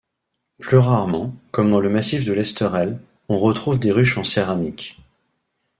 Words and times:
Plus 0.57 0.79
rarement, 0.79 1.35
comme 1.51 1.69
dans 1.69 1.79
le 1.79 1.87
massif 1.87 2.25
de 2.25 2.33
l’Esterel, 2.33 2.99
on 3.29 3.37
retrouve 3.37 3.77
des 3.77 3.91
ruches 3.91 4.17
en 4.17 4.23
céramique. 4.23 4.97